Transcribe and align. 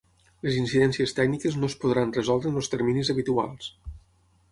Les 0.45 0.55
incidències 0.59 1.11
tècniques 1.19 1.57
no 1.63 1.69
es 1.71 1.75
podran 1.83 2.13
resoldre 2.15 2.53
en 2.53 2.57
els 2.63 2.71
terminis 2.77 3.13
habituals. 3.15 3.69